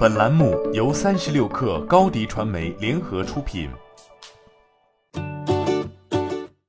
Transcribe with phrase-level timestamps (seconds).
[0.00, 3.68] 本栏目由三十六氪高低传媒联合出品。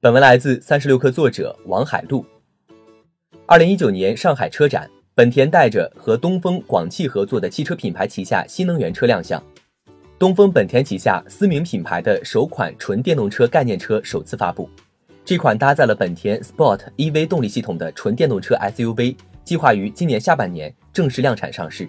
[0.02, 2.26] 本文来自三十六氪作者王海璐。
[3.46, 9.42] 二零一九年上海车展，本田带着和东风、广汽合作的汽车品牌旗下新能源车亮相。
[10.20, 14.70] 东风本田旗下思明品牌的首款纯电动车概念车首次发布。
[15.24, 21.88] 这款搭载了本田 Sport EV 动力系统的纯电动车 SUV，计划于今年下半年正式量产上市。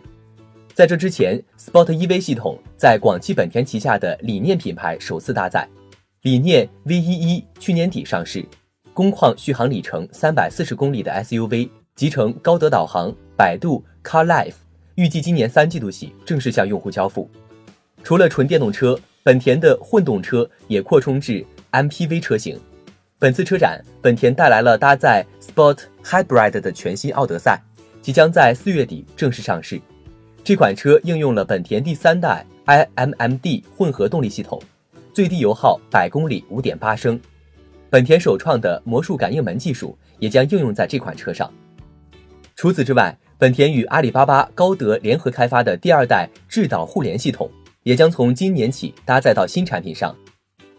[0.75, 5.68] 在这之前，Sport EV 系统在广汽本田旗下的理念品牌首次搭载。
[6.22, 8.43] 理念 V11 去年底上市，
[8.94, 14.54] 工况续航里程三百四十公里的 SUV，集成高德导航、百度 Car Life，
[14.94, 17.29] 预计今年三季度起正式向用户交付。
[18.02, 22.58] 除了纯电动车，本田的混动车也扩充至 MPV 车型。
[23.18, 27.61] 本次车展，本田带来了搭载 Sport Hybrid 的全新奥德赛，
[28.00, 29.79] 即将在四月底正式上市。
[30.44, 34.60] 这款车应用了本田第三代 iMMD 混合动力系统，
[35.12, 37.20] 最低油耗百公里五点八升。
[37.88, 41.48] 本田首创的魔术感应门技术也将应用在这款车上。
[42.56, 47.48] 除此之外，本田与阿里巴巴、高德联合开发的第二代智导互联系统
[47.84, 50.12] 也将从今年起搭载到新产品上。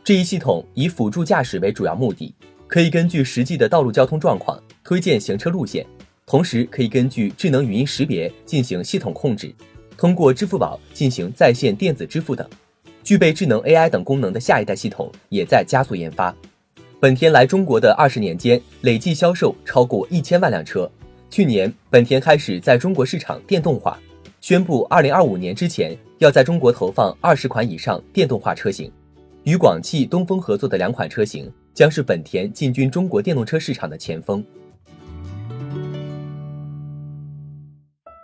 [0.04, 2.36] 这一系统以辅助驾驶为主要目的，
[2.68, 5.86] 可以根据实际的道路交通状况推荐行车路线。
[6.34, 9.54] 同时可以根据智能语音识别进行系统控制，
[9.96, 12.50] 通过支付宝进行在线电子支付等。
[13.04, 16.36] 具备智能 AI 等功能的下一代系统也在加速研发。
[17.00, 20.92] 本田来中国的二十年间，累计销售超过一千万辆车。
[21.30, 24.00] 去年，本田开始在中国市场电动化，
[24.42, 28.92] 宣布二零二五年之前要在中国投放二十款以上电动化车型。
[29.44, 34.44] 与广汽、东风合作的两款车型，将是本田进军中国电动车市场的前锋。